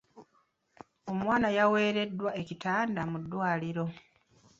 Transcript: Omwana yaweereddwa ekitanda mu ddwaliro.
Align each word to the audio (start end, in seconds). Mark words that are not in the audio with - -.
Omwana 1.11 1.47
yaweereddwa 1.57 2.31
ekitanda 2.41 3.01
mu 3.11 3.17
ddwaliro. 3.23 3.85